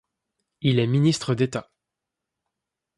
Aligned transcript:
Il 0.63 0.79
est 0.79 0.87
ministre 0.87 1.35
d'État. 1.35 1.69